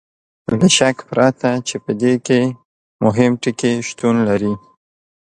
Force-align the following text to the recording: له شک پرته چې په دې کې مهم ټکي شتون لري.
له 0.59 0.67
شک 0.77 0.97
پرته 1.09 1.49
چې 1.67 1.75
په 1.85 1.91
دې 2.01 2.13
کې 2.25 2.41
مهم 3.03 3.31
ټکي 3.41 3.73
شتون 3.87 4.15
لري. 4.27 4.53